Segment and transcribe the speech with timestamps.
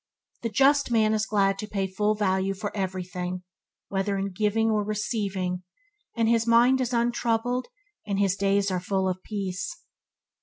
[0.41, 3.43] The just man is glad to pay full value for everything,
[3.89, 5.61] whether in giving or receiving
[6.17, 7.67] and his mind is untroubled
[8.07, 9.75] and his days are full of peace.